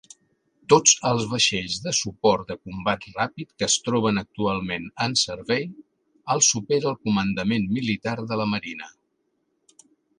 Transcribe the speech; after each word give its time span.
Tots 0.73 0.93
els 1.09 1.25
vaixells 1.33 1.75
de 1.83 1.93
suport 1.97 2.47
de 2.53 2.55
combat 2.69 3.05
ràpid 3.19 3.51
que 3.59 3.67
es 3.69 3.77
troben 3.89 4.19
actualment 4.23 4.89
en 5.07 5.15
servei 5.27 5.71
els 6.37 6.53
opera 6.65 6.93
el 6.95 7.01
Comandament 7.07 7.73
Militar 7.79 8.21
de 8.35 8.45
la 8.45 8.53
Marina. 8.57 8.95